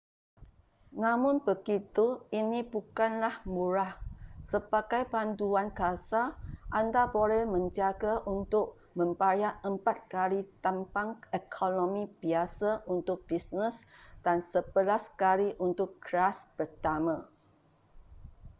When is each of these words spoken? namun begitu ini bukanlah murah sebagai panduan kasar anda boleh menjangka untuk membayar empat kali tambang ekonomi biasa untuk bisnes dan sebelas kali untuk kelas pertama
namun 1.03 1.35
begitu 1.47 2.07
ini 2.39 2.59
bukanlah 2.73 3.35
murah 3.53 3.93
sebagai 4.51 5.03
panduan 5.13 5.69
kasar 5.79 6.27
anda 6.79 7.03
boleh 7.15 7.43
menjangka 7.53 8.13
untuk 8.35 8.67
membayar 8.99 9.51
empat 9.71 9.97
kali 10.13 10.41
tambang 10.65 11.09
ekonomi 11.39 12.03
biasa 12.21 12.69
untuk 12.95 13.17
bisnes 13.29 13.75
dan 14.25 14.37
sebelas 14.51 15.03
kali 15.21 15.49
untuk 15.67 15.89
kelas 16.05 16.37
pertama 16.57 17.15